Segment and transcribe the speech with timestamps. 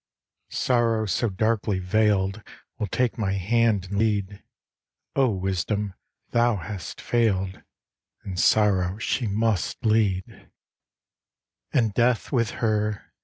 [0.49, 2.41] Sorrow so darkly veiled
[2.79, 4.43] Will take my hand and lead.
[5.15, 5.93] O Wisdom,
[6.31, 7.61] thou hast failed,
[8.23, 10.49] And Sorrow, she must lead;
[11.71, 13.13] And Death with her.